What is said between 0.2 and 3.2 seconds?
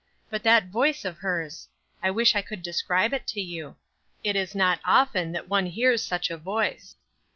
But that voice of hers! I wish I could describe